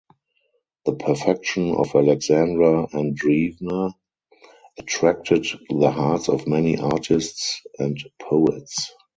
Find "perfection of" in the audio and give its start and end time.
0.95-1.93